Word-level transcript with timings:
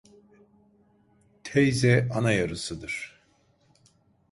Teyze, 1.43 2.09
ana 2.11 2.31
yarısıdır. 2.33 3.21